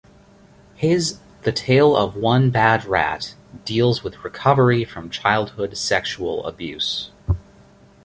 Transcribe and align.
His 0.73 1.19
"The 1.43 1.51
Tale 1.51 1.95
of 1.95 2.15
One 2.15 2.49
Bad 2.49 2.85
Rat" 2.85 3.35
deals 3.65 4.03
with 4.03 4.23
recovery 4.23 4.83
from 4.83 5.11
childhood 5.11 5.77
sexual 5.77 6.43
abuse. 6.47 7.11